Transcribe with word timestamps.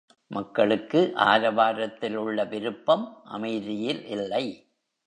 மக்களுக்கு 0.31 0.99
ஆரவாரத்தில் 1.15 2.15
உள்ள 2.15 2.45
விருப்பம் 2.45 3.05
அமைதியில் 3.23 4.03
இல்லை. 4.07 4.45